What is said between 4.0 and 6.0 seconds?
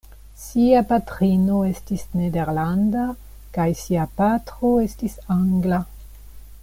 patro estis angla.